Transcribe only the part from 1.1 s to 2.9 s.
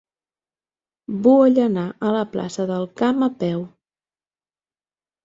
Vull anar a la plaça del